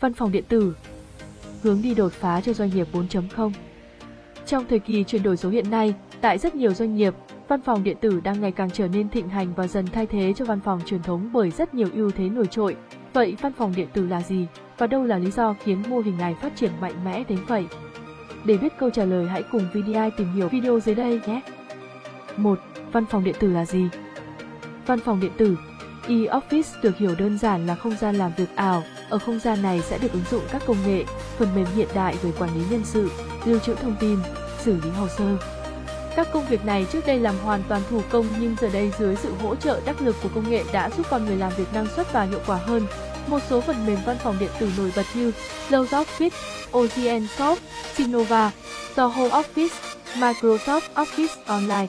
[0.00, 0.74] Văn phòng điện tử
[1.62, 3.50] Hướng đi đột phá cho doanh nghiệp 4.0
[4.46, 7.14] Trong thời kỳ chuyển đổi số hiện nay, tại rất nhiều doanh nghiệp,
[7.48, 10.32] văn phòng điện tử đang ngày càng trở nên thịnh hành và dần thay thế
[10.36, 12.76] cho văn phòng truyền thống bởi rất nhiều ưu thế nổi trội.
[13.12, 14.46] Vậy văn phòng điện tử là gì
[14.78, 17.66] và đâu là lý do khiến mô hình này phát triển mạnh mẽ đến vậy?
[18.44, 21.40] Để biết câu trả lời hãy cùng VDI tìm hiểu video dưới đây nhé.
[22.36, 22.58] 1.
[22.92, 23.88] Văn phòng điện tử là gì?
[24.86, 25.56] Văn phòng điện tử
[26.06, 28.82] E-Office được hiểu đơn giản là không gian làm việc ảo.
[29.10, 31.04] Ở không gian này sẽ được ứng dụng các công nghệ,
[31.38, 33.10] phần mềm hiện đại về quản lý nhân sự,
[33.44, 34.18] lưu trữ thông tin,
[34.64, 35.36] xử lý hồ sơ.
[36.16, 39.16] Các công việc này trước đây làm hoàn toàn thủ công nhưng giờ đây dưới
[39.16, 41.86] sự hỗ trợ đắc lực của công nghệ đã giúp con người làm việc năng
[41.96, 42.86] suất và hiệu quả hơn.
[43.26, 45.32] Một số phần mềm văn phòng điện tử nổi bật như
[45.70, 46.30] Office,
[46.72, 47.56] OGN Soft,
[47.94, 48.50] Sinova,
[48.96, 49.68] Zoho Office,
[50.14, 51.86] Microsoft Office Online.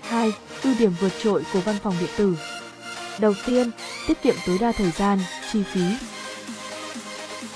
[0.00, 0.32] 2.
[0.62, 2.36] Ưu điểm vượt trội của văn phòng điện tử
[3.18, 3.70] Đầu tiên,
[4.08, 5.18] tiết kiệm tối đa thời gian,
[5.52, 5.80] chi phí.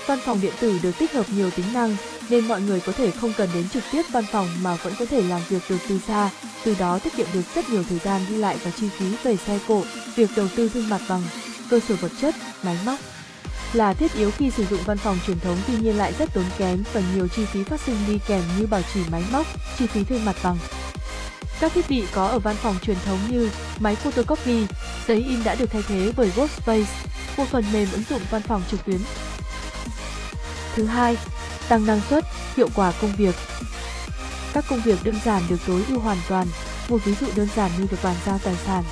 [0.07, 1.95] Văn phòng điện tử được tích hợp nhiều tính năng,
[2.29, 5.05] nên mọi người có thể không cần đến trực tiếp văn phòng mà vẫn có
[5.05, 6.29] thể làm việc được từ xa,
[6.63, 9.37] từ đó tiết kiệm được rất nhiều thời gian đi lại và chi phí về
[9.37, 9.83] xe cộ,
[10.15, 11.21] việc đầu tư thương mặt bằng,
[11.69, 12.99] cơ sở vật chất, máy móc.
[13.73, 16.45] Là thiết yếu khi sử dụng văn phòng truyền thống tuy nhiên lại rất tốn
[16.57, 19.45] kém và nhiều chi phí phát sinh đi kèm như bảo trì máy móc,
[19.79, 20.57] chi phí thuê mặt bằng.
[21.61, 24.65] Các thiết bị có ở văn phòng truyền thống như máy photocopy,
[25.07, 26.85] giấy in đã được thay thế bởi Workspace,
[27.37, 28.97] một phần mềm ứng dụng văn phòng trực tuyến.
[30.75, 31.17] Thứ hai,
[31.69, 33.35] tăng năng suất, hiệu quả công việc.
[34.53, 36.47] Các công việc đơn giản được tối ưu hoàn toàn,
[36.89, 38.83] một ví dụ đơn giản như được bàn giao tài sản.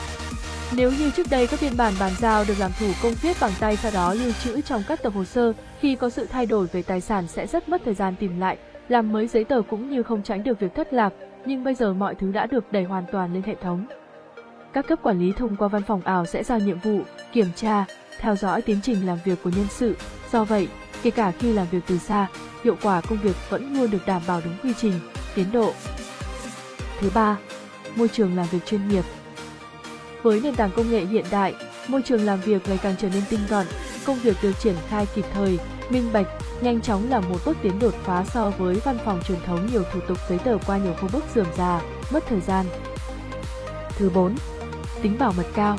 [0.71, 3.53] Nếu như trước đây các biên bản bàn giao được làm thủ công viết bằng
[3.59, 6.67] tay sau đó lưu trữ trong các tập hồ sơ, khi có sự thay đổi
[6.67, 8.57] về tài sản sẽ rất mất thời gian tìm lại,
[8.89, 11.13] làm mới giấy tờ cũng như không tránh được việc thất lạc,
[11.45, 13.85] nhưng bây giờ mọi thứ đã được đẩy hoàn toàn lên hệ thống.
[14.73, 16.99] Các cấp quản lý thông qua văn phòng ảo sẽ giao nhiệm vụ,
[17.33, 17.85] kiểm tra,
[18.19, 19.97] theo dõi tiến trình làm việc của nhân sự.
[20.31, 20.67] Do vậy,
[21.03, 22.27] kể cả khi làm việc từ xa,
[22.63, 24.93] hiệu quả công việc vẫn luôn được đảm bảo đúng quy trình,
[25.35, 25.73] tiến độ.
[26.99, 27.37] Thứ ba,
[27.95, 29.03] môi trường làm việc chuyên nghiệp.
[30.23, 31.53] Với nền tảng công nghệ hiện đại,
[31.89, 33.65] môi trường làm việc ngày càng trở nên tinh gọn,
[34.05, 36.27] công việc được triển khai kịp thời, minh bạch,
[36.61, 39.83] nhanh chóng là một bước tiến đột phá so với văn phòng truyền thống nhiều
[39.93, 42.65] thủ tục giấy tờ qua nhiều khâu bước dườm già, mất thời gian.
[43.97, 44.35] Thứ 4.
[45.01, 45.77] Tính bảo mật cao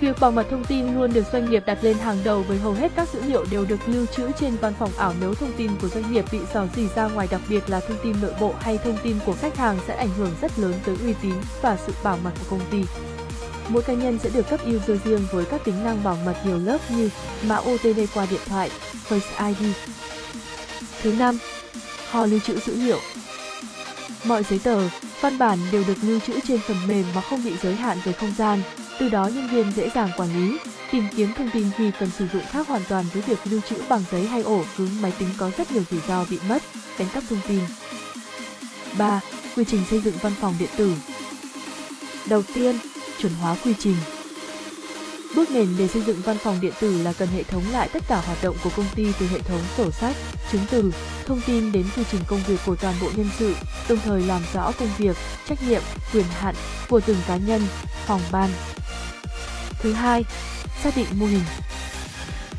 [0.00, 2.72] Việc bảo mật thông tin luôn được doanh nghiệp đặt lên hàng đầu với hầu
[2.72, 5.70] hết các dữ liệu đều được lưu trữ trên văn phòng ảo nếu thông tin
[5.82, 8.54] của doanh nghiệp bị dò dỉ ra ngoài đặc biệt là thông tin nội bộ
[8.60, 11.76] hay thông tin của khách hàng sẽ ảnh hưởng rất lớn tới uy tín và
[11.86, 12.84] sự bảo mật của công ty.
[13.68, 16.58] Mỗi cá nhân sẽ được cấp user riêng với các tính năng bảo mật nhiều
[16.58, 17.10] lớp như
[17.42, 18.70] mã OTP qua điện thoại,
[19.08, 19.72] Face ID.
[21.02, 21.38] Thứ năm,
[22.10, 22.98] kho lưu trữ dữ liệu.
[24.24, 24.88] Mọi giấy tờ,
[25.20, 28.12] văn bản đều được lưu trữ trên phần mềm mà không bị giới hạn về
[28.12, 28.62] không gian,
[28.98, 30.58] từ đó nhân viên dễ dàng quản lý,
[30.92, 33.76] tìm kiếm thông tin khi cần sử dụng khác hoàn toàn với việc lưu trữ
[33.88, 36.62] bằng giấy hay ổ cứng máy tính có rất nhiều rủi ro bị mất,
[36.98, 37.60] đánh cắp thông tin.
[38.98, 39.20] 3.
[39.56, 40.94] Quy trình xây dựng văn phòng điện tử
[42.26, 42.78] Đầu tiên,
[43.18, 43.96] chuẩn hóa quy trình.
[45.36, 48.02] Bước nền để xây dựng văn phòng điện tử là cần hệ thống lại tất
[48.08, 50.16] cả hoạt động của công ty từ hệ thống sổ sách,
[50.52, 50.92] chứng từ,
[51.26, 53.54] thông tin đến quy trình công việc của toàn bộ nhân sự,
[53.88, 55.16] đồng thời làm rõ công việc,
[55.48, 56.54] trách nhiệm, quyền hạn
[56.88, 57.62] của từng cá nhân,
[58.06, 58.50] phòng ban.
[59.80, 60.24] Thứ hai,
[60.82, 61.44] xác định mô hình.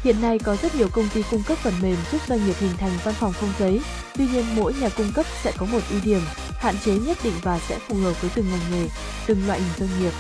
[0.04, 2.78] Hiện nay có rất nhiều công ty cung cấp phần mềm giúp doanh nghiệp hình
[2.78, 3.82] thành văn phòng không giấy,
[4.20, 6.22] tuy nhiên mỗi nhà cung cấp sẽ có một ưu điểm,
[6.60, 8.88] hạn chế nhất định và sẽ phù hợp với từng ngành nghề,
[9.28, 10.12] từng loại hình doanh nghiệp.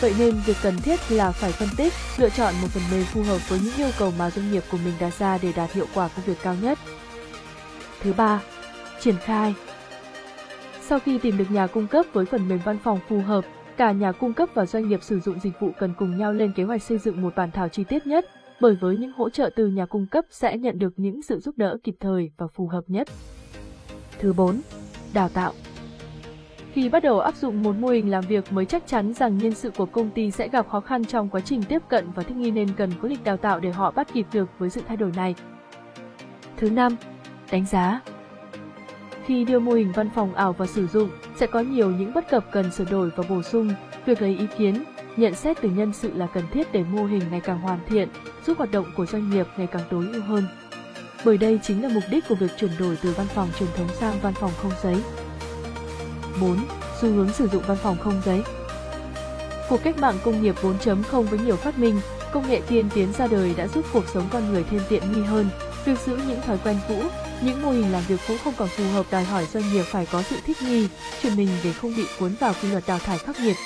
[0.00, 3.22] Vậy nên việc cần thiết là phải phân tích, lựa chọn một phần mềm phù
[3.22, 5.86] hợp với những yêu cầu mà doanh nghiệp của mình đặt ra để đạt hiệu
[5.94, 6.78] quả công việc cao nhất.
[8.02, 8.40] Thứ ba,
[9.00, 9.54] triển khai.
[10.88, 13.44] Sau khi tìm được nhà cung cấp với phần mềm văn phòng phù hợp,
[13.76, 16.52] cả nhà cung cấp và doanh nghiệp sử dụng dịch vụ cần cùng nhau lên
[16.52, 18.26] kế hoạch xây dựng một bản thảo chi tiết nhất,
[18.62, 21.58] bởi với những hỗ trợ từ nhà cung cấp sẽ nhận được những sự giúp
[21.58, 23.08] đỡ kịp thời và phù hợp nhất.
[24.18, 24.60] Thứ 4.
[25.14, 25.52] Đào tạo
[26.72, 29.54] khi bắt đầu áp dụng một mô hình làm việc mới chắc chắn rằng nhân
[29.54, 32.36] sự của công ty sẽ gặp khó khăn trong quá trình tiếp cận và thích
[32.36, 34.96] nghi nên cần có lịch đào tạo để họ bắt kịp được với sự thay
[34.96, 35.34] đổi này.
[36.56, 36.96] Thứ năm,
[37.52, 38.00] đánh giá.
[39.24, 42.30] Khi đưa mô hình văn phòng ảo vào sử dụng, sẽ có nhiều những bất
[42.30, 43.70] cập cần sửa đổi và bổ sung.
[44.06, 44.84] Việc lấy ý kiến,
[45.16, 48.08] nhận xét từ nhân sự là cần thiết để mô hình ngày càng hoàn thiện,
[48.46, 50.46] giúp hoạt động của doanh nghiệp ngày càng tối ưu hơn.
[51.24, 53.88] Bởi đây chính là mục đích của việc chuyển đổi từ văn phòng truyền thống
[54.00, 54.96] sang văn phòng không giấy.
[56.40, 56.56] 4.
[57.00, 58.42] Xu hướng sử dụng văn phòng không giấy
[59.68, 62.00] Cuộc cách mạng công nghiệp 4.0 với nhiều phát minh,
[62.32, 65.22] công nghệ tiên tiến ra đời đã giúp cuộc sống con người thêm tiện nghi
[65.22, 65.48] hơn.
[65.84, 67.02] Việc giữ những thói quen cũ,
[67.42, 70.06] những mô hình làm việc cũ không còn phù hợp đòi hỏi doanh nghiệp phải
[70.12, 70.88] có sự thích nghi,
[71.22, 73.56] chuyển mình để không bị cuốn vào quy luật đào thải khắc nghiệt.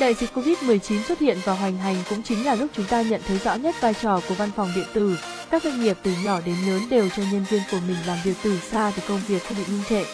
[0.00, 3.20] Đại dịch Covid-19 xuất hiện và hoành hành cũng chính là lúc chúng ta nhận
[3.26, 5.16] thấy rõ nhất vai trò của văn phòng điện tử.
[5.50, 8.34] Các doanh nghiệp từ nhỏ đến lớn đều cho nhân viên của mình làm việc
[8.42, 10.04] từ xa để công việc không bị ngưng trệ.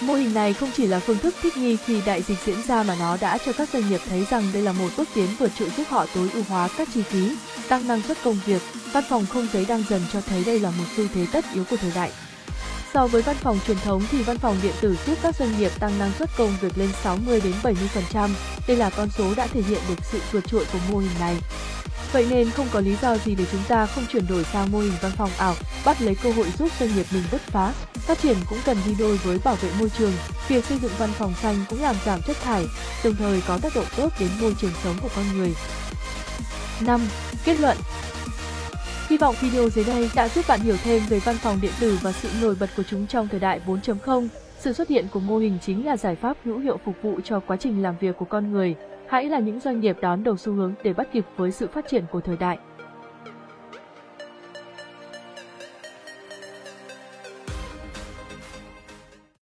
[0.00, 2.82] Mô hình này không chỉ là phương thức thích nghi khi đại dịch diễn ra
[2.82, 5.50] mà nó đã cho các doanh nghiệp thấy rằng đây là một bước tiến vượt
[5.58, 7.36] trội giúp họ tối ưu hóa các chi phí,
[7.68, 8.62] tăng năng suất công việc.
[8.92, 11.64] Văn phòng không giấy đang dần cho thấy đây là một xu thế tất yếu
[11.70, 12.12] của thời đại.
[12.94, 15.72] So với văn phòng truyền thống thì văn phòng điện tử giúp các doanh nghiệp
[15.78, 18.30] tăng năng suất công việc lên 60 đến 70%.
[18.68, 21.36] Đây là con số đã thể hiện được sự vượt trội của mô hình này.
[22.12, 24.78] Vậy nên không có lý do gì để chúng ta không chuyển đổi sang mô
[24.78, 25.54] hình văn phòng ảo,
[25.84, 27.72] bắt lấy cơ hội giúp doanh nghiệp mình bứt phá.
[27.94, 30.12] Phát triển cũng cần đi đôi với bảo vệ môi trường,
[30.48, 32.66] việc xây dựng văn phòng xanh cũng làm giảm chất thải,
[33.04, 35.54] đồng thời có tác động tốt đến môi trường sống của con người.
[36.80, 37.08] 5.
[37.44, 37.76] Kết luận
[39.08, 41.98] Hy vọng video dưới đây đã giúp bạn hiểu thêm về văn phòng điện tử
[42.02, 44.28] và sự nổi bật của chúng trong thời đại 4.0.
[44.58, 47.40] Sự xuất hiện của mô hình chính là giải pháp hữu hiệu phục vụ cho
[47.40, 48.74] quá trình làm việc của con người.
[49.08, 51.84] Hãy là những doanh nghiệp đón đầu xu hướng để bắt kịp với sự phát
[51.88, 52.58] triển của thời đại.